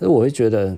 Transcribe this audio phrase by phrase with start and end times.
[0.00, 0.76] 所以我会觉得。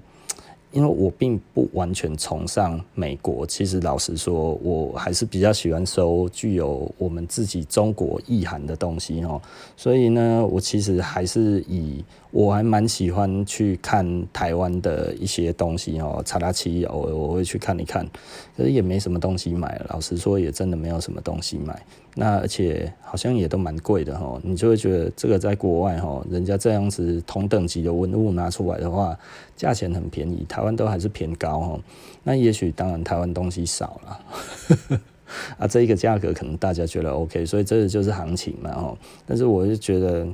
[0.74, 9.38] 因为我并不完全崇尚美国，其实老实说，我还是比较喜欢收具有我们自己中国意涵的东西哦。
[9.76, 18.08] 所以呢，我其实还是以我还蛮喜欢去看台湾的一些东西哦，查拉奇偶尔我会去看一看，
[18.56, 19.78] 可是也没什么东西买。
[19.90, 21.84] 老实说，也真的没有什么东西买。
[22.14, 29.18] 那而且好像也都蛮贵的哈，你就会觉得这个在国外哈，人家这样子同等级的文物拿出来的话，
[29.56, 31.80] 价钱很便宜，台湾都还是偏高哈。
[32.22, 35.00] 那也许当然台湾东西少了，
[35.58, 38.96] 啊，这一个价格可能大家觉得 OK，所以这个就是行情嘛哈。
[39.26, 40.26] 但是我就觉得，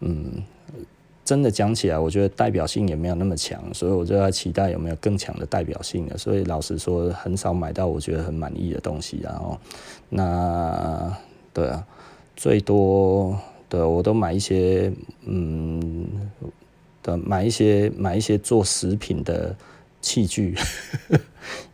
[0.00, 0.42] 嗯。
[1.26, 6.16] 真的讲起来，我觉得代表性也没有那么强，所以我就在期待有没有更强的代表性的。
[6.16, 9.18] 所以老实说，很少买到我觉得很满意的东西。
[9.24, 9.58] 然后，
[10.08, 11.12] 那
[11.52, 11.84] 对啊，
[12.36, 13.36] 最多
[13.68, 14.92] 的我都买一些，
[15.24, 16.06] 嗯，
[17.02, 19.52] 的买一些买一些做食品的
[20.00, 20.54] 器具。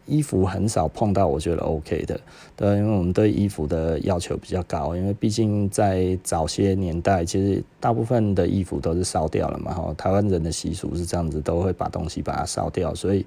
[0.06, 2.20] 衣服很少碰到，我觉得 OK 的，
[2.56, 13.24] 对，因为我们对衣服的要求比较高，因为毕竟在早些年代，其实大部分的衣服都是烧掉了嘛，哈，台湾人的习俗是这样子，都会把东西把它烧掉，所以，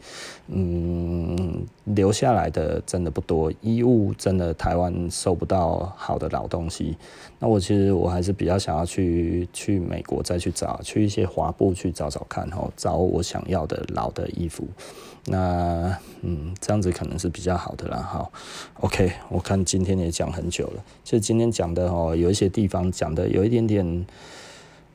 [0.47, 6.97] 嗯，留下来的真的不多，衣物真的台湾收不到好的老东西，
[7.39, 14.67] 那我其实我还是比较想要去去美国再去找，去一些华埠去找找看，哈，找我想要的老的衣服。
[15.27, 17.97] 那嗯，这样子可能是比较好的啦。
[17.97, 18.31] 好
[18.81, 24.05] ，OK，我看今天也讲很久了，就今天讲的哦，有一些地方讲的有一点点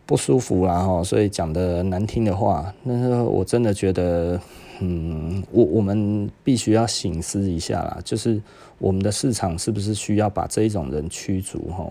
[0.07, 4.41] 不舒服啦哈，所以讲的难听的话，那我真的觉得，
[4.81, 8.41] 嗯，我我们必须要省思一下啦，就是
[8.79, 11.89] 我们的市场是不是需要把这一种人驱逐哈？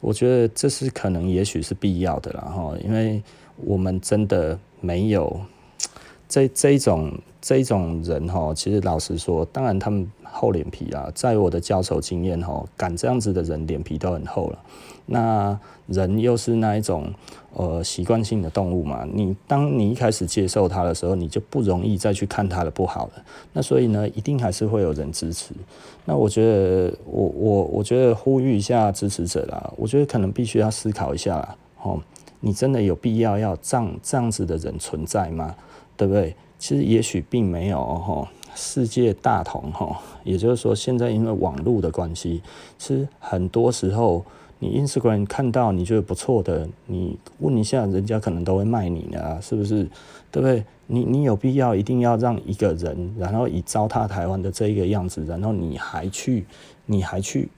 [0.00, 3.22] 我觉得这是可能也许是必要的啦哈，因为
[3.56, 5.40] 我们真的没有。
[6.28, 14.58] 这这一种这一种人哈，其实老实说，当然他们厚脸皮啊，在我的交手经验哈，敢这样子的人脸皮都很厚了。
[15.08, 15.56] 那
[15.86, 17.12] 人又是那一种
[17.54, 23.12] 呃习惯性的动物嘛，你当你一开始接受他的时候，你就不容易再去看他的不好了。
[23.52, 25.54] 那所以呢，一定还是会有人支持。
[26.04, 32.00] 那我觉得我我我觉得呼吁一下支持者啦，我觉得可能必须要思考一下啦，哦，
[32.40, 35.54] 你真的有必要要这样这样子的人存在吗？
[35.96, 36.34] 对不对？
[36.58, 42.42] 其实也许并没有哈，世界大同哈，也就是说，现在因为网络的关系，
[42.78, 44.24] 其实很多时候
[44.58, 49.86] 你 Instagram 看到你觉得不错的，你问一下人家可能都会卖你的，是不是？
[50.30, 50.64] 对不对？
[50.86, 56.46] 你你有必要一定要让一个人，然后以糟蹋台湾的这一个样子，然后你还去
[56.86, 57.50] 你还去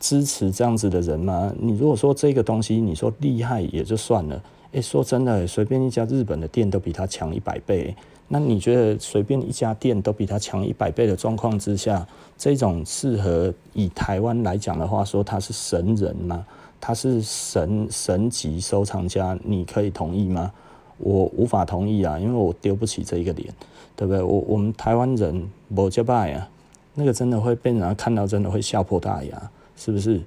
[0.00, 1.52] 支持这样子的人吗？
[1.56, 4.42] 你如果说这个东西你说厉害也就算了。
[4.72, 7.94] 诶，说真的，随便一家日本的店都比他强一百倍。
[8.28, 12.06] 那你觉得随便一家店都比他强一百倍的状况之下，
[12.36, 16.44] 这种适合以台湾来讲的话，说他是神人吗？
[16.78, 20.52] 他是神神级收藏家，你可以同意吗？
[20.98, 23.48] 我无法同意啊，因为我丢不起这一个脸，
[23.96, 24.22] 对不对？
[24.22, 26.46] 我我们台湾人无这摆啊，
[26.94, 30.20] 那个真的会被人家看到，真的会笑破大牙，是不是？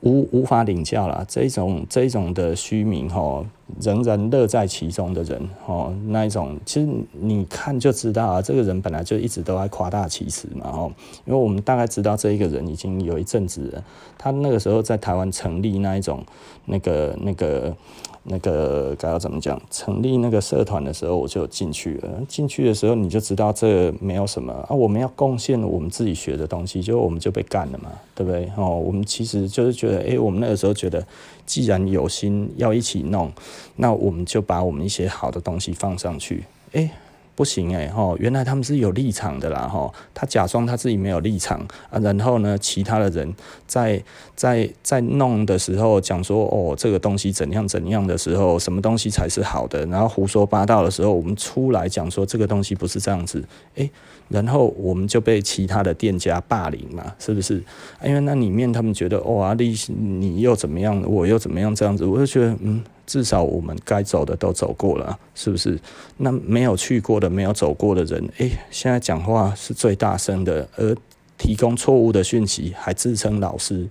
[0.00, 3.44] 无无法领教了，这种这种的虚名哦，
[3.80, 10.92] 仍然乐在其中的人哦，那一种其实你看就知道啊，这个人本来就一直都在夸大其词嘛哦，
[11.24, 13.84] 因为我们大概知道这一个人已经有一阵子了，
[14.16, 16.24] 他那个时候在台湾成立那一种
[16.66, 17.76] 那个那个。
[18.24, 19.60] 那个该要怎么讲？
[19.70, 22.08] 成立那个社团的时候，我就进去了。
[22.28, 24.70] 进去的时候，你就知道这没有什么啊。
[24.70, 28.50] 我们要贡献我们自己学的东西，就我们就被干了嘛，对不对？
[28.56, 31.06] 哦，我们其实就是觉得，哎，我们那个时候觉得，
[31.46, 33.32] 既然有心要一起弄，
[33.76, 36.90] 那我们就把我们一些好的东西放上去，哎。
[37.38, 43.32] 不行哎吼，原来他们是有立场的啦吼，他假装他自己没有立场啊，然后呢，其他的人
[43.64, 44.02] 在
[44.34, 53.44] 在在弄的时候讲说哦，这个东西怎样怎样的时候，什么东西才是好的，然后胡说八道的时候，我们出来讲说这个东西不是这样子，
[53.76, 53.88] 诶，
[54.26, 57.62] 然后我们就被其他的店家霸凌嘛，是不是？
[58.04, 62.82] 因为那里面他们觉得哦，啊，你你又怎么样，我又怎么样这样子，我就觉得嗯。
[63.08, 65.80] 至少我们该走的都走过了，是不是？
[66.18, 70.94] 那没有去过的、没有走过的人，诶、现在讲话是最大声的，而
[71.38, 73.88] 提供错误的讯息，还自称老师。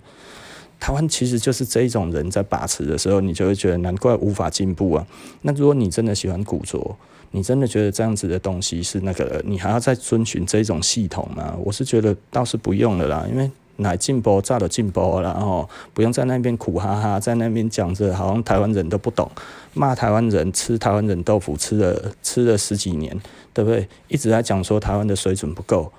[0.78, 5.04] 台湾其实就是这一种人在把持的时候，你就会觉得难怪无法进步啊。
[5.42, 6.96] 那如果你真的喜欢古着，
[7.32, 11.56] 你真的觉得这样子的东西是那个，你还要再遵循这种系统吗？
[11.64, 13.50] 我是觉得倒是不用了啦，因为。
[13.78, 19.30] 来进步，早就进步，然后不用在那边苦哈哈，在那边讲着好像台湾人都不懂，
[19.74, 23.18] 骂台湾人吃台湾人豆腐吃了吃了十几年，
[23.52, 23.88] 对不对？
[24.08, 25.92] 一直在讲说台湾的水准不够，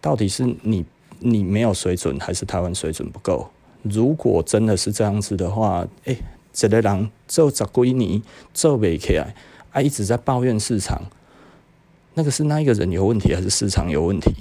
[0.00, 0.84] 到底是你
[1.18, 3.48] 你没有水准，还是台湾水准不够？
[3.82, 6.16] 如果真的是这样子的话，诶，
[6.52, 8.22] 这个人做十几年
[8.52, 9.34] 做不起来，
[9.72, 11.02] 啊，一直在抱怨市场。
[12.14, 14.32] 那个是那一个人有问题，还是市场有问题？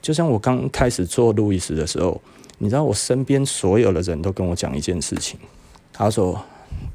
[0.00, 2.20] 就像我刚开始做路易斯的时候，
[2.58, 5.38] 你知道我身边所有的人都跟我讲一件事情，
[5.92, 6.42] 他说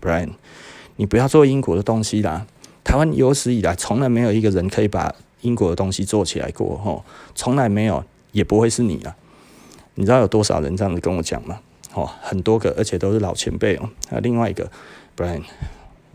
[0.01, 0.31] ：“Brian，
[0.95, 2.45] 你不要做英国的东西啦，
[2.83, 7.03] 台湾有史以来从来没有一个人可以把英国的东西做起来过，吼，
[7.35, 9.15] 从来没有，也不会是你啊。
[9.95, 11.59] 你知道有多少人这样子跟我讲吗？
[11.93, 13.89] 哦，很多个，而且都是老前辈哦。
[14.09, 14.69] 还有另外一个
[15.15, 15.43] ，Brian，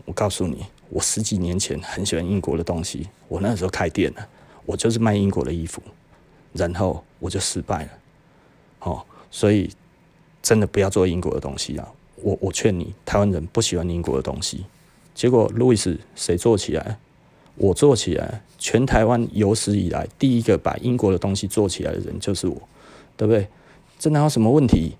[0.05, 4.27] 我告诉你。”我十几年前很喜欢英国的东西，我那时候开店了，
[4.65, 5.81] 我就是卖英国的衣服，
[6.53, 7.89] 然后我就失败了，
[8.79, 9.69] 哦，所以
[10.41, 11.87] 真的不要做英国的东西啊！
[12.15, 14.65] 我我劝你，台湾人不喜欢英国的东西，
[15.15, 16.97] 结果路易斯谁做起来？
[17.55, 22.61] 我做起来，全台湾有史以来第一个把英国的东西做起来的人就是我，
[23.17, 23.47] 对不对？
[23.99, 24.95] 这哪有什么问题？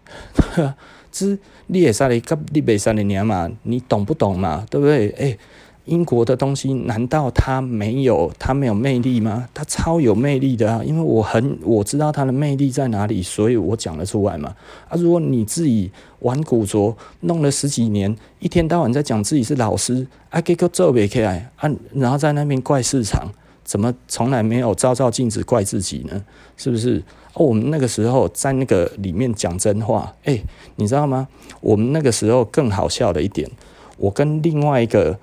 [1.12, 1.38] 这
[1.68, 4.66] 你也你跟你没三年嘛，你懂不懂嘛？
[4.70, 5.10] 对不对？
[5.12, 5.38] 哎、
[5.86, 9.48] 英国的东西难道它没有它没有魅力吗？
[9.52, 10.82] 它超有魅力的啊！
[10.86, 14.56] 因为我很我知道它的魅力在哪里，所以我讲得出来嘛。
[14.88, 23.28] 啊，如果你自己玩古着弄了十几年，一天到晚在讲自己是老师，啊，给个做不起来啊，然后在那边怪市场，
[23.64, 26.24] 怎么从来没有照照镜子怪自己呢？
[26.58, 27.04] 是不是？
[27.34, 30.40] 哦，我们那个时候在那个里面讲真话，哎，
[30.76, 31.28] 你知道吗？
[31.60, 33.50] 我们那个时候更好笑的一点，
[33.98, 35.18] 我跟另外一个。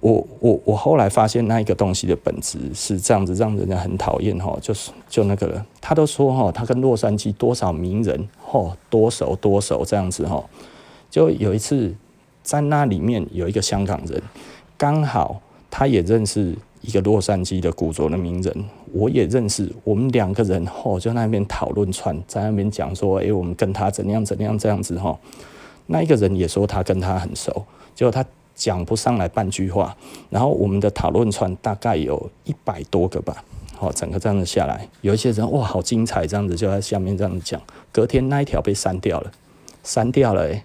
[0.00, 10.42] 我我我后来发现那一个东西的本质是这样子，让人家很讨厌哈，就是就那个人，他都说哈，他跟洛杉矶多少名人哈多熟多熟这样子哈，
[11.10, 11.94] 就有一次
[12.42, 14.22] 在那里面有一个香港人，
[14.78, 15.38] 刚好
[15.70, 18.64] 他也认识一个洛杉矶的古着的名人，
[18.94, 25.14] 我也认识，我们两个人哈就那边讨论串，在那边讲说，哎，我们跟他怎样怎样这样子哈，
[25.88, 27.64] 那一个人也说他跟他很熟，
[27.94, 28.24] 结果他。
[28.54, 29.96] 讲不上来半句话，
[30.28, 33.42] 然后我们的讨论串大概有一百多个吧，
[33.76, 37.60] 好，整个这样子下来，有一些人哇，好精彩，这样子就在下面这样子讲，
[37.90, 39.32] 隔天那一条被删掉了，
[39.82, 40.64] 删掉了哎，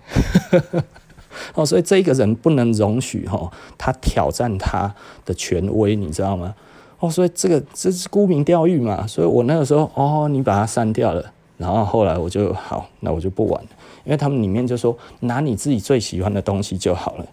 [1.56, 4.94] 哦，所以这个人不能容许哈，他挑战他
[5.24, 6.54] 的权威，你知道吗？
[7.00, 13.70] 哦，所以这个这是沽名钓誉嘛，所以我那个时候哦，你把它删掉了，然后后来我就好，那我就不玩了，
[14.04, 17.26] 因为他们里面就说拿你自己最喜欢的东西就好了。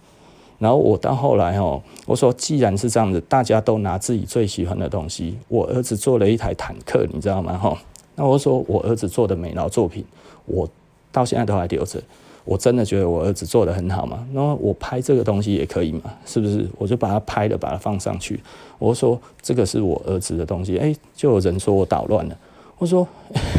[0.63, 5.37] 然后我到后来哦，我说既然是这样子，大家都拿自己最喜欢的东西。
[5.49, 7.59] 我儿子做了一台坦克，你知道吗？
[7.59, 7.77] 哈，
[8.15, 10.05] 那我说我儿子做的美劳作品，
[10.47, 10.69] 我
[11.11, 12.01] 到现在都还留着。
[12.45, 14.25] 我真的觉得我儿子做的很好嘛。
[14.31, 16.03] 那我拍这个东西也可以嘛？
[16.25, 16.65] 是不是？
[16.79, 18.41] 我就把它拍了，把它放上去。
[18.79, 22.39] 我说这个是我儿子的东西，哎，就有人说我捣乱了。
[22.79, 23.05] 我说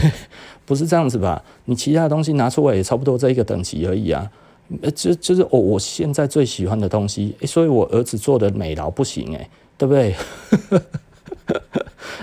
[0.66, 1.44] 不是这样子吧？
[1.66, 4.32] 你其他的东西拿出来也差不多这一个等级而已啊。
[4.82, 10.16] 呃，就就是我我现在最喜欢的东西，所以我儿子做的美劳不行诶、对不对？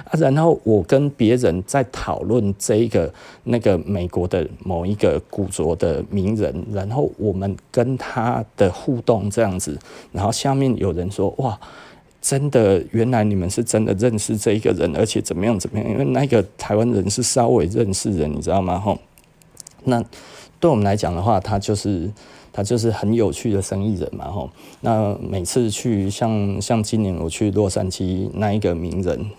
[0.04, 3.12] 啊，然后我跟别人在讨论这一个
[3.44, 9.78] 那个美国的某一个古着的名人，然后我们跟他的互动这样子，
[10.10, 11.58] 然后下面有人说哇，
[12.20, 15.88] 真的，原来你们是真的认识这一个人，而且怎么样怎么样？
[15.88, 18.78] 因为那个台湾人是稍微认识人，你知道吗？
[18.78, 18.98] 吼，
[19.84, 20.02] 那
[20.60, 22.08] 对我们来讲的话，他就是。
[22.52, 24.50] 他就是很有趣的生意人嘛，吼。
[24.80, 29.30] 那每次去像像今年我去洛杉矶那一个名人，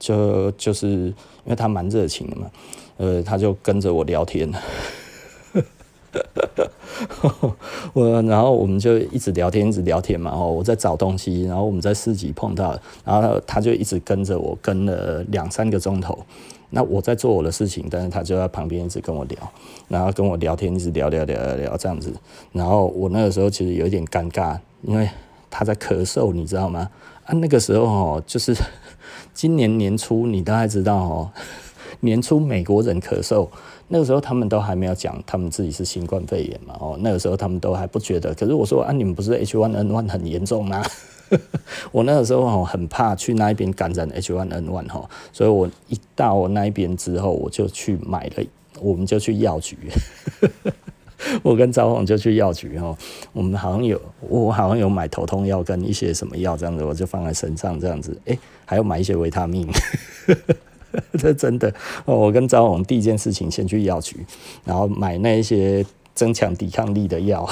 [0.00, 2.50] 就就是因为他蛮热情的嘛，
[2.96, 4.52] 呃，他就跟着我聊天，
[7.94, 10.50] 我然后我们就一直聊天，一直聊天嘛，吼。
[10.50, 16.18] 我在找东西，然后我们在市集碰到，然后他就一直跟着我，跟了两三个钟头。
[16.74, 19.38] 那我在做我的事情，但是他就在旁边一直跟我聊，
[19.88, 22.10] 然后跟我聊天，一直聊聊聊聊聊这样子。
[22.50, 25.06] 然后我那个时候其实有一点尴尬，因为
[25.50, 26.88] 他在咳嗽，你知道吗？
[27.26, 28.56] 啊，那个时候哦，就是
[29.34, 31.30] 今年年初，你大概知道哦，
[32.00, 33.46] 年初美国人咳嗽，
[33.88, 38.34] 那个时候他们都还没有讲他们自己是新冠肺炎嘛，哦，那个时候他们都还不觉得。
[38.34, 40.82] 可是我说啊，你们不是 H1N1 很严重吗？
[41.92, 48.44] 我那个时候很怕去那一边感染 H1N1 哈，所以我一到那一边之后，我就去买了，
[48.80, 49.76] 我们就去药局，
[51.42, 52.96] 我跟赵红就去药局哈，
[53.32, 59.68] 我们好像有，我好像有买头痛药跟一些什么药这样子，我就放在身上这样子，哎，还要买一些维他命。
[61.18, 61.72] 这真的。
[62.04, 64.26] 我跟张宏第一件事情先去药局，
[64.64, 65.84] 然后买那一些
[66.14, 67.48] 增强抵抗力的药。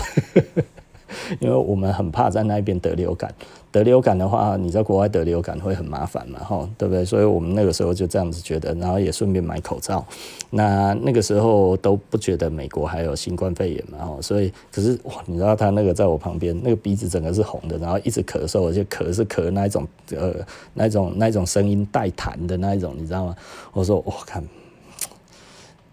[1.40, 3.32] 因为我们很怕在那边得流感，
[3.70, 7.04] 得流感的话，你在国外得流感会很麻烦嘛，吼，对不对？
[7.04, 10.04] 所以我们那个时候就这样子觉得，然后也顺便买口罩。
[10.50, 19.86] 那那个时候都不觉得美国还有新冠肺炎嘛，吼，所以可是哇，你知道他那个在我旁边，那个鼻子整个是红的，然后一直咳嗽，而且咳是咳那一种
[20.16, 20.34] 呃
[20.74, 23.36] 那一种那一种声音带痰的那一种，你知道吗？
[23.72, 24.42] 我说我看，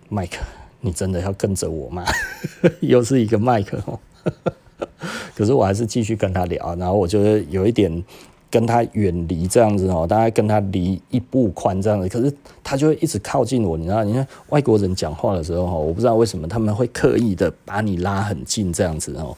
[0.10, 0.38] 麦克，
[0.82, 2.04] 你真的要跟着我吗？
[2.82, 4.00] 又是一个麦克哦。
[5.36, 8.04] 可是我还是继续跟他聊，然后我觉得有一点
[8.50, 12.08] 跟他远离这样子哦，大概跟他离一步宽这样子。
[12.08, 14.04] 可是他就会一直靠近我，你知道？
[14.04, 19.36] 你看外国人讲话的时候哈，我不知道为什么他们会刻意的把你拉很近这样子哦，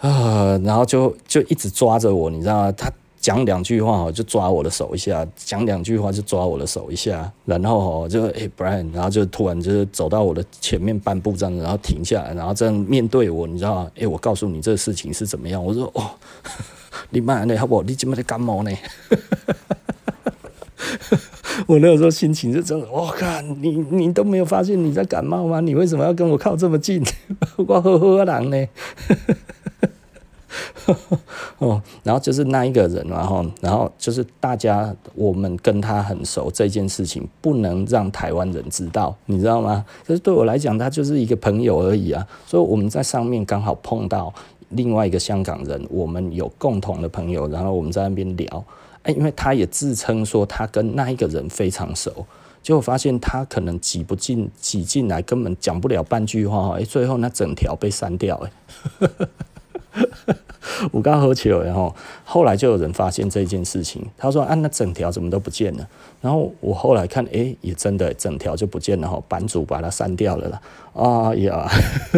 [0.00, 2.72] 啊，然后就就一直抓着我，你知道吗？
[2.72, 2.90] 他。
[3.26, 13.90] 讲两句话哦就抓我的手一下，讲两句话就抓我的手一下，然后哦就哎，Brian，然后就突然就是走到我的前面半步这样子，然后停下来，然后这样面对我，你知道吗？
[13.98, 15.60] 哎，我告诉你这个事情是怎么样？
[15.60, 16.08] 我说哦，
[17.10, 17.56] 你妈呢？
[17.56, 17.82] 好不好？
[17.82, 18.70] 你怎么在感冒呢？
[21.66, 25.58] 我那个时候心情是真的，我靠，你你都没有发现你在感冒吗？
[25.58, 27.02] 你为什么要跟我靠这么近？
[27.66, 28.68] 我呵呵人呢？
[31.58, 39.84] 哦，然后就是那一个人，然后，然后就是大家，我们跟他很熟，这件事情不能让台湾人知道，你知道吗？
[40.06, 42.26] 可是对我来讲，他就是一个朋友而已啊。
[42.46, 44.32] 所以我们在上面刚好碰到
[44.70, 48.64] 另外一个香港人，我们有共同的朋友，然后我们在那边聊，
[49.02, 52.26] 哎，因为他也自称说他跟那一个人非常熟，
[52.62, 58.36] 结果发现他可能挤不进挤进来，根本讲不了半句话，哎，最后那整条被删掉，
[59.00, 59.08] 哎。
[60.92, 65.88] 我刚喝酒，然后后来就有人发现这件事情，他说：“啊，那整条怎么都不见了？”
[66.20, 70.60] 然后我后来看，哎，也真的整条就不见了哈，版主把它删掉了啦。
[70.92, 71.68] 啊呀，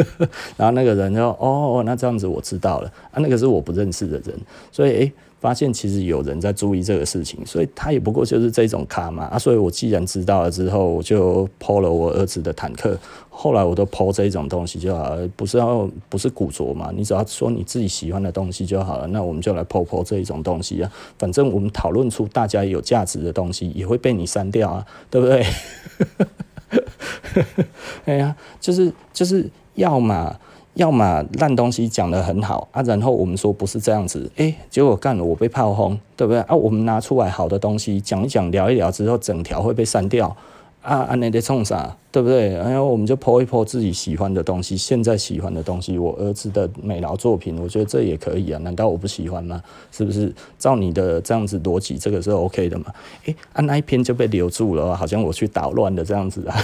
[0.56, 4.38] 然后那个人就哦，那这样子我知道了啊，那个是我不认识的人，
[4.72, 5.12] 所以哎。
[5.40, 12.98] 发现其实有人在注意这个事情，所以他也不过就是这种卡嘛啊，所以我既然知道了之后，我就抛了我儿子的坦克，
[13.30, 25.46] 后来我都 po 这种东西就好了，不是要不是古着嘛，你只要说你自己喜欢的东西就好了，那我们就来抛抛这一种东西啊，反正我们讨论出大家有价值的东西，也会被你删掉啊，对不对？
[28.06, 30.36] 哎呀，就是就是要嘛。
[30.78, 36.54] 要么烂东西讲得很好啊，然后我们说不是这样子，诶，结果干了我被炮轰，对不对啊？
[36.54, 40.28] 我们拿出来好的东西讲一讲，聊一聊之后，整条会被删掉
[40.80, 41.16] 啊啊！
[41.16, 42.50] 那得冲啥，对不对？
[42.54, 49.60] 然后我们就 po 一 po 自己喜欢的东西，现在喜欢的东西，我儿子的美劳作品，我觉得这也可以啊，难道我不喜欢吗？
[49.90, 50.32] 是不是？
[50.60, 52.84] 照你的这样子逻辑，这个是 OK 的嘛？
[53.24, 56.56] 诶，啊那一篇就被留住了，好像我去捣乱的这样子啊。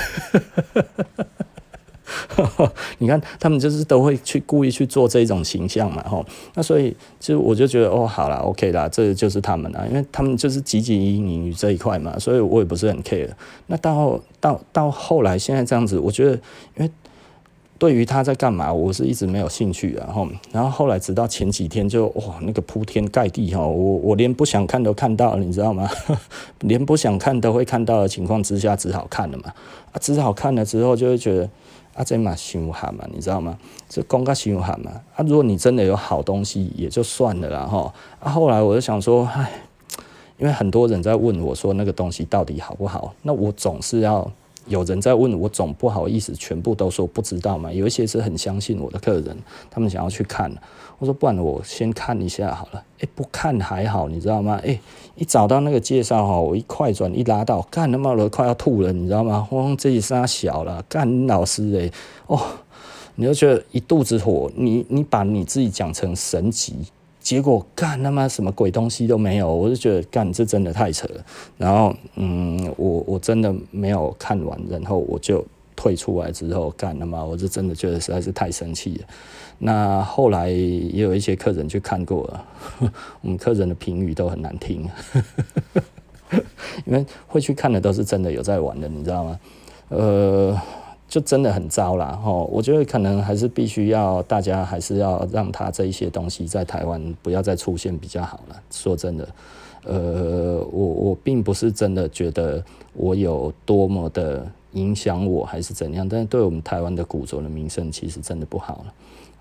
[2.98, 6.24] 你看，他们就是都会去故意去做这种形象嘛，吼。
[6.54, 13.28] 那所以，就我就觉得，哦，好啦，OK 啦，这就是他们啦，因为他们就是汲汲营营于这一块嘛，所以我也不是很 care。
[13.66, 16.32] 那到到到后来，现在这样子，我觉得，
[16.76, 16.90] 因为
[17.78, 20.28] 对于他在干嘛，我是一直没有兴趣啊，吼。
[20.52, 25.88] 然后后来直到前几天，就哇，那个铺天盖地哈，我我连不想看都看到了，你知道吗？
[26.60, 29.52] 连不想看都会看到的情况之下，只好看了嘛。
[29.92, 31.48] 啊，只好看了之后，就会觉得。
[31.94, 33.56] 啊，这嘛凶悍嘛，你知道吗？
[33.88, 34.90] 这讲个凶悍嘛。
[35.16, 37.92] 啊，如果你真的有好东西，也就算了啦哈。
[38.20, 39.50] 啊，后来我就想说，唉，
[40.38, 44.30] 因为很多人在问我说那个东西到底好不好，那我总是要。
[44.66, 47.70] 有人在问我，总不好意思全部都说不知道嘛。
[47.70, 49.36] 有一些是很相信我的客人，
[49.70, 50.50] 他们想要去看。
[50.98, 52.82] 我说不然我先看一下好了。
[53.00, 54.60] 哎，不看还好，你知道吗？
[54.64, 54.78] 哎，
[55.16, 59.46] 一找到那个介绍哈，我一快转一拉到，干他妈的快要吐了，你知道吗？
[59.50, 61.90] 哇，这一刹小了，干老师哎，
[62.26, 62.40] 哦，
[63.16, 64.50] 你就觉得一肚子火。
[64.54, 66.76] 你你把你自己讲成神级。
[67.20, 71.24] 结果干他妈什么鬼东西都没有，我就觉得干这真的太扯了。
[71.56, 75.42] 然后嗯，我我真的没有看完，然后我就
[75.74, 79.06] 退出来之后干他妈，我就真的觉得实在是太生气了。
[79.58, 82.44] 那后来也有一些客人去看过了，
[83.22, 84.88] 我们客人的评语都很难听，
[86.86, 89.40] 因为会去看的都是真的有在玩的，你知道吗？
[89.88, 90.60] 呃。
[91.06, 92.48] 就真的很糟啦，吼！
[92.50, 98.60] 我觉得可能还是必须要大家还是要让他这一些东西在台湾不要再出现比较好了。
[98.68, 99.28] 说真的，
[99.84, 108.94] 呃，我我并不是真的觉得我有多么的影响我还是怎样，但是对我们台湾的古着的名声其实真的不好了。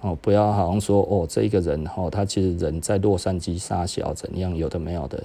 [0.04, 5.24] 哦，不要好像说哦，这一个人哦，他其实人在洛杉矶杀小怎样，有的没有的。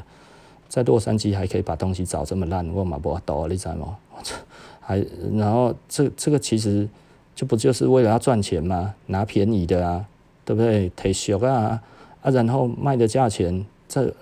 [0.68, 3.96] 在洛杉矶还可以把东西找这么烂，我嘛不法度，你知道吗？
[4.80, 5.04] 还
[5.34, 6.88] 然后这这个其实
[7.34, 8.94] 就不就是为了要赚钱吗？
[9.06, 10.04] 拿便宜的啊，
[10.44, 10.90] 对不对？
[10.90, 11.82] 忒俗啊
[12.22, 14.14] 啊，然后卖的价钱这。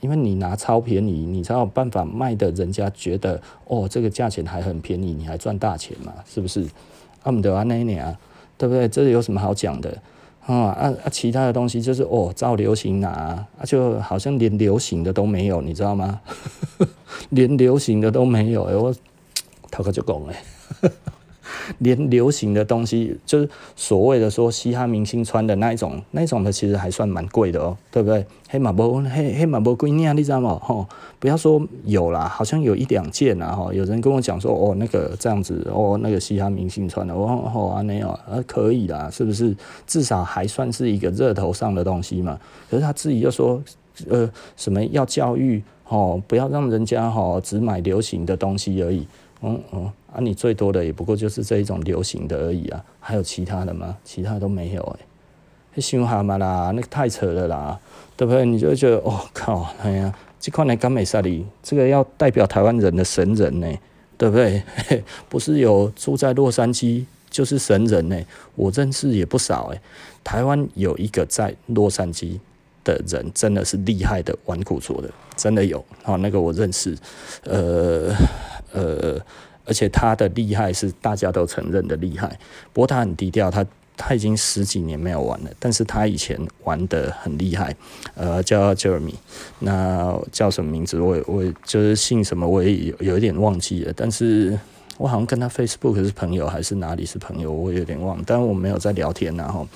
[0.00, 6.12] 因为你拿超便宜，你才有办法卖的，人家觉得哦，这个价钱还很便宜，你还赚大钱嘛？
[6.26, 6.62] 是不是？
[7.22, 8.18] 啊，唔得啊，那年啊，
[8.58, 8.88] 对不对？
[8.88, 9.96] 这有什么好讲的？
[10.46, 11.08] 啊啊啊！
[11.10, 16.20] 其他的东西就是哦，照流行拿啊，就好像连流行的都没有，你知道吗？
[17.30, 18.94] 连流行的都没有，哎，我
[19.72, 20.90] 头壳就讲哎。
[21.78, 28.24] 连流行的东西，就是所谓的说嘻哈明星穿的那一种，那一种的其实还算蛮贵的哦，对不对？
[28.48, 30.58] 黑马波，黑黑马波贵你啊，你知道吗？
[30.62, 30.86] 吼，
[31.18, 39.56] 不要说有啦，好像有一两件啊，哈，有人跟我讲说，哦，那个这样子，哦，那个嘻哈明星穿的，哦，哦啊，没有，啊，可以啦，是不是？
[39.86, 42.38] 至少还算是一个热头上的东西嘛。
[42.70, 43.60] 可是他自己又说，
[44.08, 45.62] 呃，什么要教育，
[45.94, 49.06] 哦，不要让人家哈只买流行的东西而已。
[49.42, 53.96] 嗯嗯，啊，你最多的也不过就是这一种流行的而已啊，还有其他的吗？
[54.02, 55.04] 其他都没有哎、
[55.76, 57.78] 欸，想哈嘛啦，那个太扯了啦，
[58.16, 58.44] 对不对？
[58.44, 63.68] 你就觉得哦靠，哎呀，这块呢甘美萨里，这个要代表台湾人的神人呢，
[64.18, 64.62] 对不对？
[65.28, 68.20] 不是有住在洛杉矶就是神人呢，
[68.56, 69.80] 我认识也不少哎，
[70.24, 72.40] 台湾有一个在洛杉矶
[72.82, 76.96] 的人真的是厉害的玩古着的，真的有，哦，那个我认识，
[77.44, 78.14] 呃。
[78.76, 79.16] 呃，
[79.64, 82.26] 而且他的厉害是大家都承认的厉害。
[82.72, 83.64] 不过他很低调，他
[83.96, 87.72] 他已经十几年没有玩了，但是他以前玩的很厉害。
[88.16, 89.14] 呃，叫 Jeremy，
[89.60, 90.98] 那叫什么名字？
[90.98, 93.92] 我我就是姓什么，我也有有一点忘记了。
[93.94, 94.58] 但是
[94.96, 98.22] 我好像跟他 Facebook 是朋友，还是哪里是朋友，我有点忘。
[98.26, 99.66] 但我没有在聊天，然后。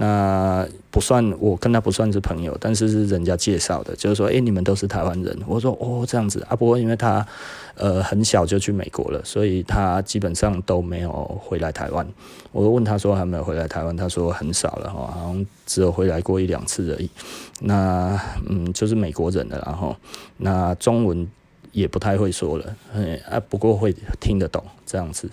[0.00, 5.36] 那不算，我跟他不算是朋友，但是是人家介绍的，就是说，诶、你们都是台湾人。
[5.44, 6.54] 我说，哦，这样子啊。
[6.54, 7.26] 不过因为他，
[7.74, 11.10] 呃，很小就去美国了，所以他基本上都没有
[11.42, 12.06] 回来台湾。
[12.52, 13.96] 我问他说，还没有回来台湾？
[13.96, 17.10] 他说很少了哈，好像只有回来过一两次而已。
[17.58, 18.16] 那，
[18.48, 19.96] 嗯，就是美国人了，然后
[20.36, 21.26] 那中文
[21.72, 25.30] 也不太会说了，哎啊，不过会听得懂这样子。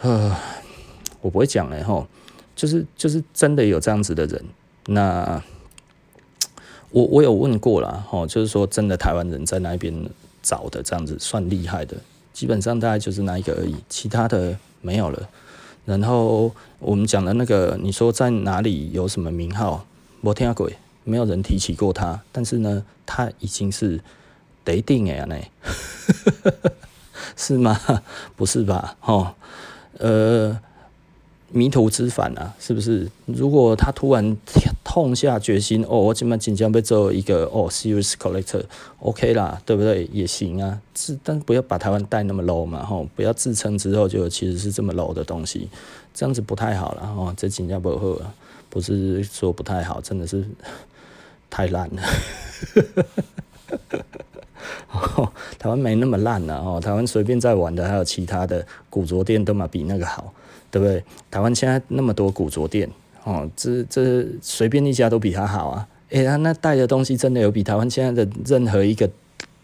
[0.00, 0.36] 呃，
[1.20, 2.06] 我不会讲了吼。
[2.56, 4.44] 就是就是真的有这样子的人，
[4.86, 5.40] 那
[6.90, 9.94] 我我有问过了哈，就是说真的台湾人在那边
[10.42, 11.96] 找的这样子算厉害的，
[12.32, 15.28] 基本上大概就是那一个而已，其他的没有了。
[15.84, 19.86] 然后我们讲的那个，你说在哪里有什么名号？
[20.22, 20.68] 我听过，
[21.04, 24.00] 没有人提起过他，但是呢，他已经是
[24.72, 25.36] 得定哎呢，
[27.36, 27.80] 是吗？
[28.36, 28.96] 不是吧？
[29.00, 29.34] 哈，
[29.98, 30.60] 呃。
[31.50, 33.10] 迷途知返啊，是不是？
[33.24, 34.36] 如果他突然
[34.84, 40.04] 痛下决心，哦，我今晚即将被做一个哦，serious collector，OK、啦，对不对？
[40.12, 45.70] 也行啊，是，但不要把台湾带那么 low 嘛，吼，不要自称之后就其实是这么 low 的东西，
[46.12, 48.20] 这样子不太好了，哦，这新加坡货
[48.68, 50.46] 不是说不太好，真的是
[51.48, 52.02] 太烂了。
[55.58, 60.32] 台湾没那么烂了哦，台湾随便在玩的还有其他的古着店都嘛比那个好。
[60.70, 61.02] 对不对？
[61.30, 62.86] 台湾现在那么多古着店，
[63.24, 65.88] 哦，这这随便一家都比它好啊！
[66.10, 69.08] 诶，他那带的东西真的有比台湾现在的任何一个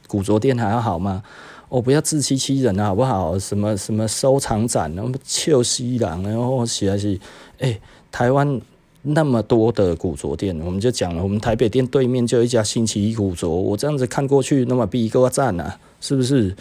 [0.09, 1.23] 古着店还要好吗？
[1.69, 3.39] 哦，不要自欺欺人了，好不好？
[3.39, 7.21] 什么什么收藏展，那么秋西郎，然后写来写，
[7.59, 7.79] 诶，
[8.11, 8.59] 台湾
[9.07, 16.57] 那么多的古着店，我们就讲了，我们台北店对面就有一家星期一古着，我这样子看过去，那么比一个赞啊，是不是？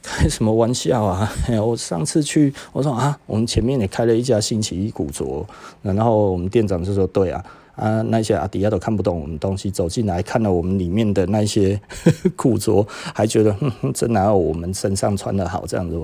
[0.00, 1.28] 开什么玩笑啊！
[1.60, 5.44] 我上次去，我说啊，我们前面也开了一家星期一古着，
[5.82, 11.78] 然后我们店长就说：“对啊，啊那些阿迪亚都看不懂我们东西，走进来看了我们里面的那些
[12.36, 15.96] 古着，还觉得哼哼，这哪有我们身上穿的好这样子？”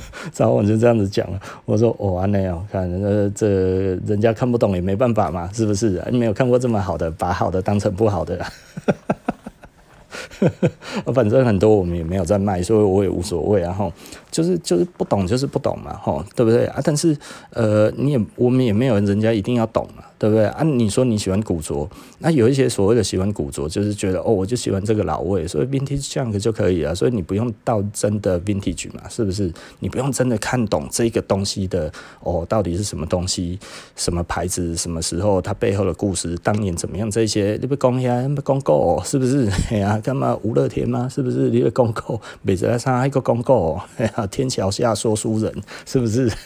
[0.40, 3.46] 然后我就这样子讲了，我说：“哦，完了呀，看呃这
[4.06, 6.02] 人家看不懂也没办法嘛，是不是？
[6.10, 8.40] 你没有看过这么好的，把好的当成不好的。”
[11.14, 13.72] 反正很多我们也没有在卖，所以我也无所谓啊。
[13.72, 13.90] 哈，
[14.30, 16.80] 就是就是不懂就是不懂嘛，吼，对不对啊？
[16.84, 17.16] 但是
[17.50, 20.06] 呃，你也我们也没有人家一定要懂啊。
[20.20, 20.62] 对不对啊？
[20.62, 26.94] 你说你喜欢古着，那有一些所谓的喜欢古着，就是觉得哦，我就喜欢这个老味，所以 vintage junk 就可以了。
[26.94, 29.50] 所以你不用到真的 vintage 嘛，是不是？
[29.78, 31.90] 你不用真的看懂这个东西的
[32.22, 33.58] 哦，到底是什么东西，
[33.96, 37.10] 什么牌子，什么时候它背后的故事，当年怎么样？
[37.10, 39.48] 这些你不讲呀，不讲够，是不是？
[39.72, 41.08] 哎呀，干嘛吴乐天吗？
[41.08, 41.50] 是不是？
[41.50, 45.52] 你会讲够， 每次来上一个讲够，哎呀，天桥下说书人，
[45.86, 46.30] 是不是？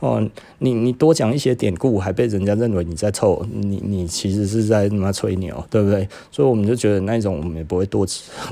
[0.00, 0.22] 哦，
[0.58, 6.06] 你你多讲一些典故，还被人家认为你在臭，你你其实是在他妈吹牛，对不对？
[6.30, 8.06] 所以我们就觉得那一种我们也不会多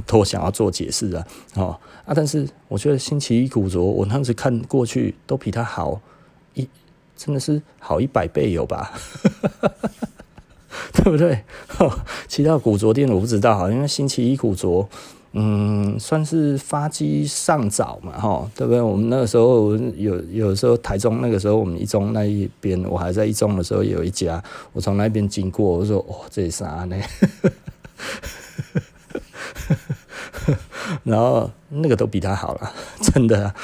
[0.07, 6.01] 多想要做解释啊，哦啊，但是我觉得星期一古着，我当时看过去都比他好
[6.55, 6.67] 一，
[7.15, 8.93] 真的是好一百倍有吧？
[11.05, 11.45] 对不对？
[11.79, 11.93] 哦，
[12.27, 14.89] 其他古着店我不知道哈，因为星期一古着。
[15.33, 18.81] 嗯，算是发迹尚早嘛，哈，对不对？
[18.81, 26.97] 我们那个时候有有时候台中那个时候，我们一中那一边，我还在一中的时候，有一家，我从那边经过，我说，哦，这是啥呢？
[31.05, 33.55] 然后那个都比他好了，真的啊。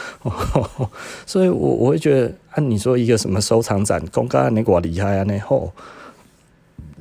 [1.24, 5.72] 所以我我会觉得，按你说一个什么收藏展，公开那个厉害啊，那后，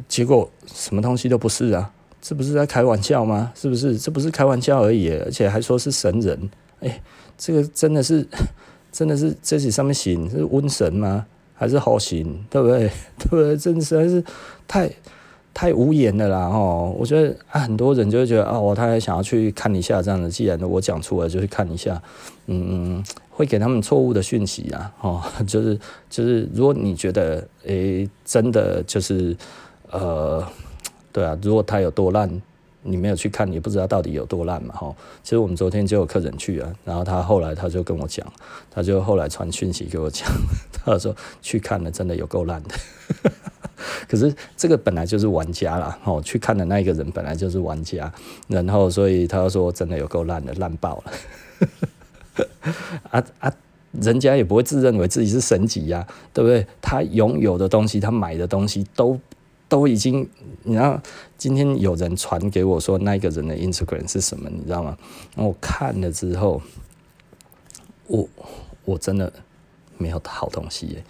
[0.08, 1.92] 结果什么东西都不是啊。
[2.22, 3.52] 这不是在开玩笑吗？
[3.54, 3.98] 是不是？
[3.98, 6.50] 这不是开玩笑而已，而且还说是神人。
[6.80, 7.02] 哎，
[7.38, 8.26] 这个真的是，
[8.94, 11.26] 真的是这是上面行是瘟神吗？
[11.54, 12.46] 还是好行？
[12.50, 12.90] 对不对？
[13.20, 13.58] 对不对？
[13.58, 14.24] 真的实在是
[14.66, 14.90] 太
[15.54, 16.48] 太无言了啦！
[16.48, 20.30] 哦，我觉得啊，很多人就会觉得哦，他还想要去看一下这样的。
[20.30, 22.02] 既然我讲出来，就去看一下。
[22.48, 24.92] 嗯嗯，会给他们错误的讯息啊！
[25.02, 25.78] 哦，就是
[26.10, 29.36] 就是，如果你觉得诶，真的就是
[29.94, 30.46] 呃。
[31.14, 32.42] 对啊，如果他有多烂，
[32.82, 34.96] 你没有去看，也不知道到底有多烂嘛，哈。
[35.22, 38.26] 其实我们昨天就有客人去啊，然后他后来他就跟我讲，
[38.72, 40.28] 他就后来传讯息给我讲，
[40.84, 42.70] 他说去看了，真的有够烂的。
[44.10, 48.12] 可是这个本来就是玩家啦，哦，去看的那一个人本来就是玩家，
[48.48, 52.48] 然后所以他说真的有够烂的，烂爆了。
[53.12, 53.54] 啊啊，
[53.92, 56.66] 人家也不会自认为自己是神级呀，对不对？
[56.82, 59.20] 他拥有的东西，他买的东西都。
[59.74, 60.30] 都已经，
[60.62, 61.02] 你知道，
[61.36, 64.96] 今天有人传给我说那个人的 Instagram 是什么，你知道吗？
[65.36, 66.62] 然后我看了之后，
[68.06, 68.30] 我
[68.86, 69.34] 我真的
[69.98, 71.04] 没有好东西耶，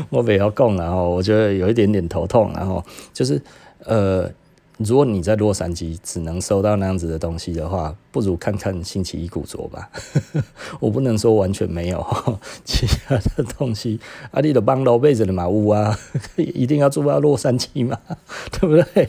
[0.10, 3.40] 我不要讲，然后我觉得有一点点头痛，然后就是
[3.84, 4.30] 呃。
[4.78, 9.88] 如果你在洛杉矶只能收到那样子的东西的话，不如看看星期一古着吧。
[10.80, 12.04] 我不能说完全没有
[12.64, 14.00] 其他的东西。
[14.32, 15.96] 阿里的帮老辈子的马屋啊，
[16.34, 17.96] 一定要住到洛杉矶嘛，
[18.50, 19.08] 对不对？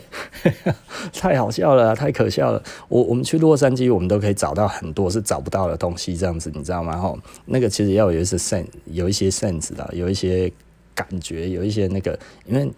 [1.11, 2.61] 太好笑了，太可笑了。
[2.87, 6.95] 我我们去洛杉矶，我们都可以找到很多是找不到的东西，这样子你知道吗？
[6.95, 10.51] 吼，那个其实要有一些 sense，有一些 sense 的，有一些
[10.93, 12.71] 感觉，有一些那个，因为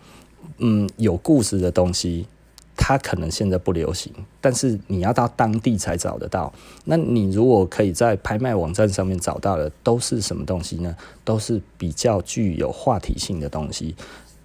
[0.60, 2.26] 嗯，有故事的东西。
[2.77, 6.53] 它可能现在不流行，但是你要到当地才找得到。
[6.85, 10.95] 那你如果可以在拍卖网站上面找到的，都是什么东西呢？
[11.25, 13.95] 都是比较具有话题性的东西。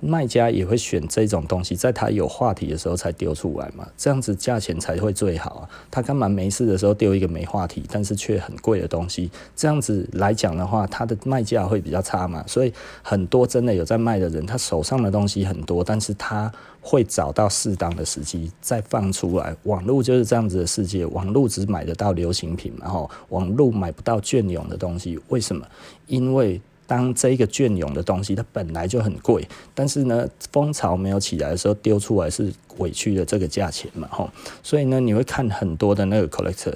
[0.04, 5.68] 卖家也会选这种东西，在他有话题的时候才丢出来嘛，这样子价钱才会最好啊。
[5.92, 9.30] 他干嘛没事的时候丢一个没话题，但是却很贵的东西？
[9.54, 12.44] 这样子来讲的话，他的卖价会比较差嘛。
[12.48, 19.54] 所以很多真的有在卖的人，他手上的东西很多，但是他会找到适当的时机再放出来。
[19.62, 25.16] 网络就是这样子的世界，网络只买得到流行品，然后网络买不到隽永的东西。
[25.28, 25.64] 为什么？
[26.08, 34.30] 因为当这个隽永的东西，它本来就很贵，但是呢，风潮没有起来的时候，丢出来是委屈的这个价钱嘛，吼，
[34.62, 36.74] 所以呢，你会看很多的那个 collector，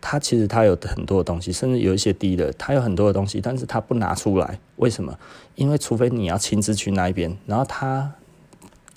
[0.00, 5.18] 他其实他有很多的东西，甚至有一些低的，他有很多的东西，但是他不拿出来，为什么？
[5.56, 8.14] 因为除非你要亲自去那一边，然后他。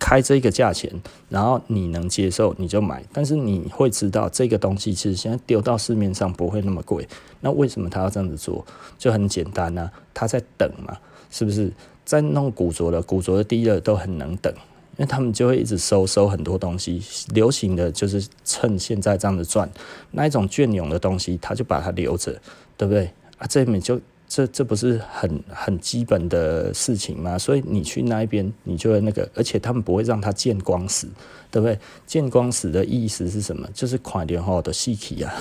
[0.04, 0.92] 开这个价钱，
[1.30, 7.08] 然后你能接受你就买，但是你会知道这个东西其实现在丢到市面上不会那么贵。
[7.40, 8.66] 那为什么他要这样子做？
[8.98, 10.98] 就很简单啊，他在等嘛，
[11.32, 11.72] 是不是？
[12.04, 17.02] 在弄古着的，古着的低的都很能等，因为他们就会一直收收很多东西。
[17.34, 19.72] 流行的就是趁现在这样子赚，
[20.12, 22.34] 那一种隽永的东西，他就把它留着，
[22.76, 23.10] 对不对？
[23.38, 23.98] 啊，这里面就。
[24.36, 27.38] 这这不是很很基本的事情吗？
[27.38, 31.08] 所以你去那一边，你就会那个，而且他们不会让他见光死，
[31.52, 31.78] 对不对？
[32.08, 33.70] 见光死的意思是什么？
[33.76, 35.36] 就是快点好的稀奇啊！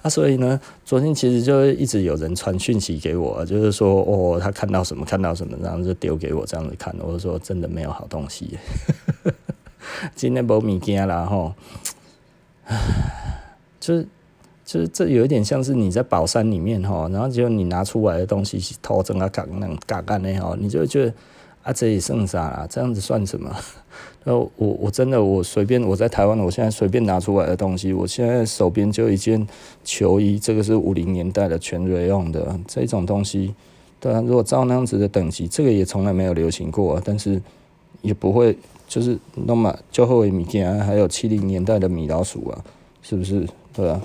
[0.00, 6.96] 啊，所以呢，昨天其实就一直有人传讯息给我，就是说哦，他看到什么看到什么，然后就丢给我这样子看。
[7.00, 8.58] 我就说真的没有好东西，
[10.16, 11.54] 今天没物件啦吼，
[12.64, 12.80] 唉，
[13.78, 14.08] 就是。
[14.64, 21.12] 就是这有一点像是你在宝山里面哈，然后就你拿出来的东西是头整个嘎那嘎干的哈，你就会觉得
[21.62, 22.66] 啊，这也剩啥啦？
[22.68, 23.54] 这样子算什么？
[24.24, 29.46] 然 后我我真的我随便我在台湾，我现在随便拿出来的东西，我现在手边就一件
[29.84, 33.54] 球衣，这个是五零年代的全瑞用的这种东西。
[34.00, 37.40] 对啊，如果照那样子的等级，这个也从来没有流行过，但是
[38.00, 38.56] 也不会
[38.88, 42.64] 就是那么就后尾米件，还有七零年代的米老鼠啊，
[43.02, 43.46] 是不是？
[43.74, 44.00] 对吧？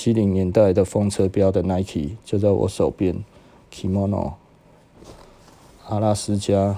[0.00, 3.16] 七零年代的风车标的 Nike 就在我手边
[3.68, 4.34] ，Kimono，
[5.88, 6.76] 阿拉斯加，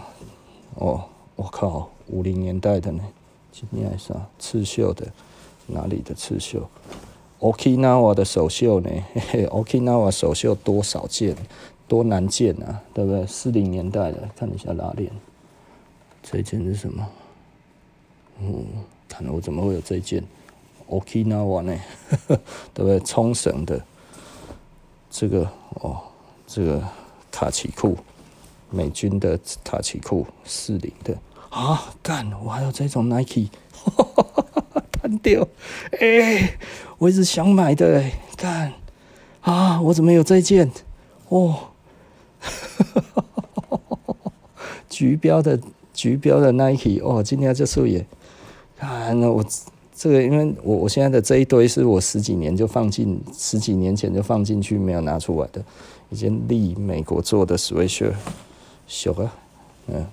[0.77, 1.03] 哦，
[1.37, 3.05] 我靠，五零年代的呢，
[3.53, 4.27] 今年是啥？
[4.39, 5.07] 刺绣的，
[5.67, 6.67] 哪里的刺绣
[7.41, 8.89] ？Okinawa 的首秀呢？
[9.13, 11.37] 嘿嘿，Okinawa 首秀多少件，
[11.87, 13.27] 多难见啊，对不对？
[13.27, 15.13] 四零年代的，看一下拉链，
[16.23, 17.07] 这件是什么？
[18.41, 18.65] 嗯，
[19.07, 20.25] 看我怎么会有这件
[20.91, 21.79] ？Okinawa 呢，
[22.75, 22.99] 对不对？
[23.01, 23.81] 冲绳的
[25.09, 25.99] 这个哦，
[26.47, 26.83] 这个
[27.31, 27.97] 卡其裤，
[28.71, 31.17] 美军的卡其裤，四零的
[31.49, 32.29] 啊，干！
[32.45, 33.49] 我还有这种 Nike，
[34.91, 35.47] 单掉，
[36.01, 36.59] 哎、
[36.99, 38.05] 我一直想买的，
[38.37, 38.73] 干
[39.43, 40.71] 啊，我怎么有这件？
[41.29, 41.69] 哦，
[44.91, 45.61] 橘标的
[45.95, 48.05] 橘标的 Nike，哦，今天这数也，
[48.77, 49.45] 看那我。
[50.03, 55.63] 这个，因为我我现在的这一堆是我十几年就放进十几年前就放进去没有拿出来的，
[56.09, 58.15] 一件立美国做的 sweatshirt，
[58.87, 59.31] 小啊，
[59.89, 60.07] 嗯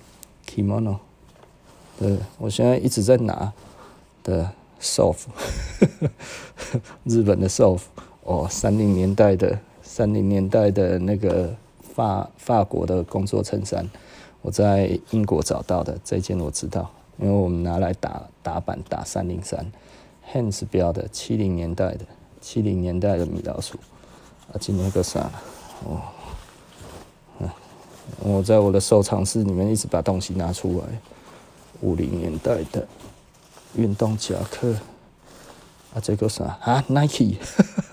[0.46, 0.98] ，kimono，
[1.98, 3.50] 对，我现在一直在拿
[4.22, 5.20] 的 soft，
[7.04, 7.84] 日本的 soft，
[8.24, 11.56] 哦，三零年代的三零年代的那个
[11.94, 13.88] 法法国的工作衬衫，
[14.42, 16.90] 我在英国找到的这件我知道。
[17.20, 19.66] 因为我们拿来打打板打三零三
[20.32, 22.06] ，Hans 标的七零年代的
[22.40, 23.76] 七零年代的米老鼠，
[24.52, 25.28] 啊，今天个啥？
[25.84, 26.00] 哦，
[27.40, 27.50] 嗯，
[28.20, 30.84] 我在我的收藏室里面一直把东西拿出来，
[31.80, 32.86] 五零年代的
[33.74, 34.72] 运动夹克，
[35.92, 36.44] 啊，这个啥？
[36.62, 37.36] 啊，Nike，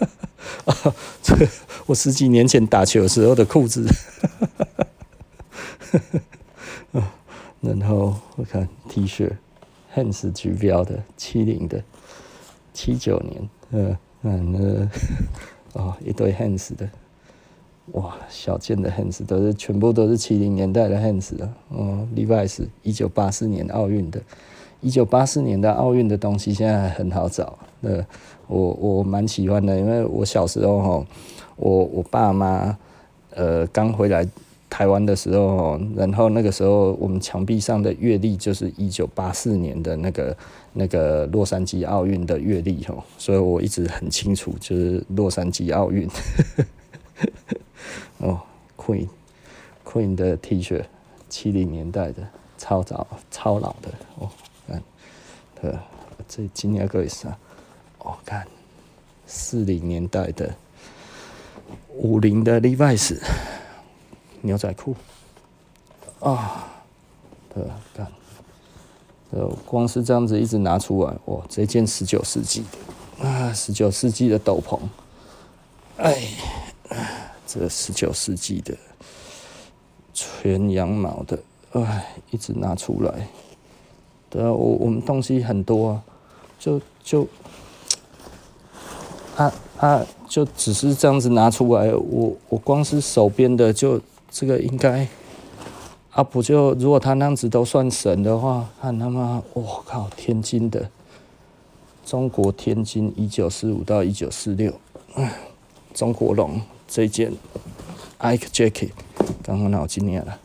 [0.65, 1.35] 啊，这
[1.87, 3.87] 我十几年前打球时候的裤子。
[6.93, 7.13] 啊
[7.65, 9.31] 然后我看 T 恤
[9.95, 11.83] ，Hans 橘标的，七零的，
[12.73, 14.51] 七九年，嗯嗯
[15.73, 16.87] 那 哦一堆 Hans 的，
[17.93, 24.21] 哇小件的 Hans 都是全部都是七零年代的 Hans 啊，哦 Levi's 一九八四年奥运的，
[24.81, 28.05] 一九八四年的奥运的东西现在还很好找，呃
[28.47, 31.05] 我我蛮喜欢的，因为我小时候哈，
[31.55, 32.77] 我我爸妈
[33.31, 34.27] 呃刚回来。
[34.75, 40.37] 台湾的时候，然后那个时候我们墙壁上的月历就是一九八四年的那个
[40.73, 46.05] 那个洛杉矶奥运的月历哦，所以我一直很清楚，就是洛杉矶奥运。
[48.19, 48.41] 哦
[48.75, 49.07] ，Queen
[49.85, 50.83] Queen 的 T 恤，
[51.29, 54.29] 七零年代的，超早超老的哦，
[54.67, 54.83] 看，
[55.61, 55.79] 呃，
[56.27, 57.29] 这今年可以啥？
[57.99, 58.45] 哦，看，
[59.25, 60.53] 四零年代的，
[61.93, 63.17] 五零的 Levi's。
[64.45, 64.95] 牛仔裤。
[66.21, 66.65] 啊，
[67.53, 68.07] 对，看，
[69.31, 72.63] 呃，光是这样子一直拿出来，哇，这件十九世纪
[73.19, 74.79] 的啊，十九世纪的斗篷，
[75.97, 76.27] 哎，
[77.45, 78.75] 这十九世纪的
[80.13, 81.37] 全羊毛的，
[81.73, 83.27] 哎，一直拿出来，
[84.29, 86.03] 对啊，我我们东西很多啊，
[86.57, 87.27] 就就，
[89.35, 94.01] 啊啊，就只是这样子拿出来，我我光是手边的就。
[94.37, 95.07] 这个应该，
[96.11, 100.89] 啊不就如果他那样子都算神的话，看他妈，我靠，天津的，
[102.05, 104.73] 中国天津一九四五到一九四六，
[105.93, 107.31] 中国龙这件
[108.19, 108.89] ，Ike Jacket，
[109.41, 110.37] 刚刚脑筋念了，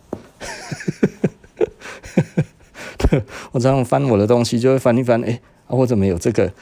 [3.50, 6.52] 我这样翻我的东西就会翻一翻，哎，啊我怎么有这个？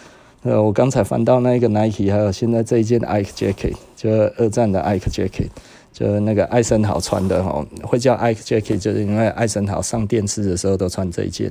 [0.44, 5.50] 呃，我刚才翻到那个 Nike，还有现在这一件 Ike Jacket，就二战的 Ike Jacket。
[5.98, 11.50] 就是那个艾森豪穿的哈，会叫 Ike Jacket，就是因为艾森豪上电视的时候都穿这一件，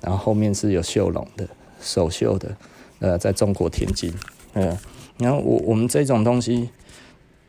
[0.00, 1.48] 然后后面是有绣龙的，
[1.80, 2.56] 手绣的，
[2.98, 4.12] 呃，在中国天津，
[4.54, 4.76] 嗯，
[5.18, 6.68] 然后我我们这种东西，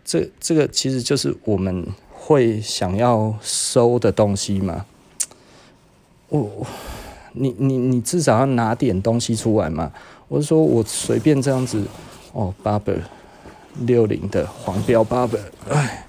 [0.05, 4.85] 这这个其实就是我们会想要收的东西嘛，
[6.29, 6.67] 我
[7.33, 9.91] 你你你至少要拿点东西出来嘛，
[10.27, 11.83] 我是说我随便这样子，
[12.33, 12.99] 哦，Barbour
[13.87, 15.39] 六零的黄标 Barbour，
[15.71, 16.03] 哎。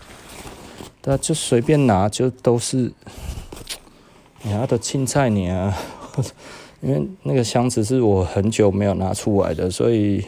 [1.02, 2.92] 他就随便拿，就都是
[4.42, 5.76] 你拿的青菜你啊，
[6.82, 10.24] 因为那个箱子是我很久没有拿出来的，所以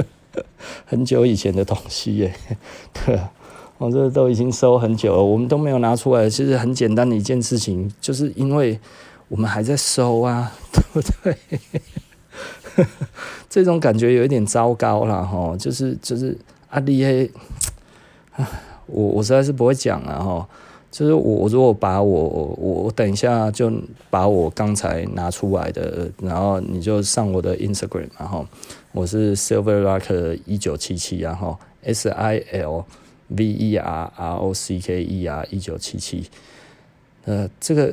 [0.86, 2.34] 很久以前的东西耶。
[2.92, 3.30] 对啊，
[3.78, 6.30] 我这都已经收很久了，我们都没有拿出来。
[6.30, 8.80] 其实很简单的一件事情，就是因为
[9.28, 11.36] 我们还在收啊，对不对？
[13.48, 16.36] 这种感觉有一点糟糕了哈，就是就是
[16.70, 17.30] 阿丽嘿
[18.32, 18.48] 啊。
[18.86, 20.48] 我我实在是不会讲了哈，
[20.90, 23.72] 就是我如果把我我我等一下就
[24.08, 28.46] 把我刚才拿出来的，然后你就上我的 Instagram，然后
[28.92, 32.84] 我是 Silver Rock 一九七七，然后 S I L
[33.28, 36.28] V E R R O C K E R 一九七七，
[37.24, 37.92] 呃，这个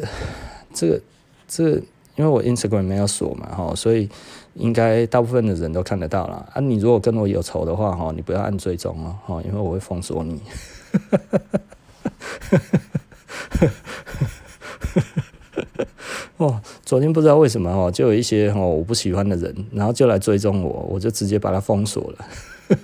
[0.74, 1.02] 这个
[1.48, 1.72] 这，
[2.16, 4.08] 因为我 Instagram 没有锁嘛，哈，所以
[4.54, 6.62] 应该大部分的人都看得到了啊。
[6.62, 10.40] 你如果跟我有仇的话，哈，你不要按追踪哦，哈，因为我会封锁你。
[16.38, 22.26] 哦，昨天不知道为什么哦，就有一些哦我不喜欢的人，然后就来追踪我，我就直接把他封锁了。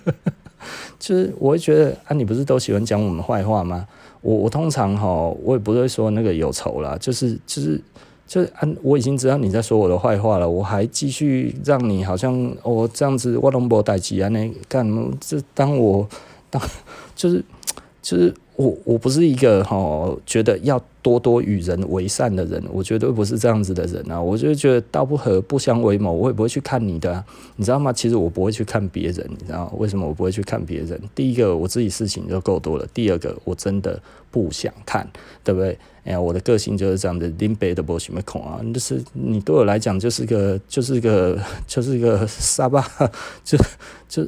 [0.99, 3.87] 就是我会觉得啊，你不是都喜欢讲我们坏话吗？
[4.21, 5.07] 我我通常哈，
[5.43, 7.81] 我也不会说那个有仇啦，就是就是
[8.27, 14.85] 就是啊，我已经知道你在说我的坏话了，我还继续让你好像我、哦、这样子我都没代志啊，那干
[15.19, 16.07] 这当我
[16.49, 16.61] 当
[17.15, 17.43] 就是
[18.09, 18.33] 就是。
[18.59, 24.21] 我我不是一个哈觉得要多多与人为善的人，我绝对不是这样子的人啊！
[24.21, 27.23] 我就觉得道不合不相为谋，我也不会去看你的，
[27.55, 27.93] 你知道吗？
[27.93, 31.01] 其实我不会去看别人，你知道为什么我不会去看别人？
[31.15, 33.97] 第一个我自己事情就够多了，第二个我真的
[34.29, 35.09] 不想看，
[35.41, 35.79] 对不对？
[36.03, 42.85] 哎呀，我的个性就是这样的，林北的不喜欢恐啊，就是你对我来讲就是个就是个 就是个 沙巴，
[43.45, 43.57] 就
[44.09, 44.27] 就。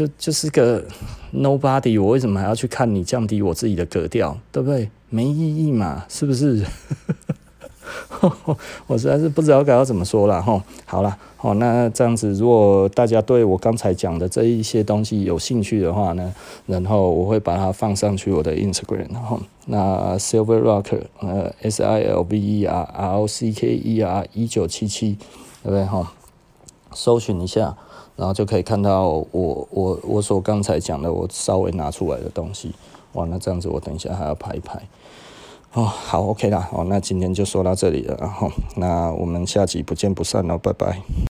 [0.00, 0.82] 就就是个
[1.30, 4.88] nobody，我为什么还要去看你降低我自己的格调，对不对？
[5.10, 6.64] 没意义嘛，是不是？
[8.86, 10.64] 我实在是不知道该要怎么说了哈。
[10.86, 16.32] 好了，好，那这样子，如果大家对我刚才讲的这一些东西有兴趣的话呢，
[16.64, 25.18] 然后我会把它放上去我的 Instagram，然后那 Silver Rock，呃，S I L V E R R O C K E R 一九七七，
[25.62, 26.10] 对不对哈？
[26.94, 27.76] 搜寻一下。
[28.20, 32.70] 然后就可以看到我我我所刚才讲的，我稍微拿出来的东西。
[33.14, 34.78] 哇，那这样子我等一下还要拍一拍。
[35.72, 36.68] 哦，好，OK 啦。
[36.70, 38.14] 哦，那今天就说到这里了。
[38.20, 41.00] 然后，那我们下集不见不散喽，拜拜。